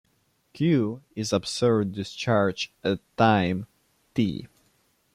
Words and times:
"Q" 0.53 1.03
is 1.15 1.31
observed 1.31 1.91
discharge 1.91 2.73
at 2.83 3.01
time 3.17 3.67
"t". 4.15 4.47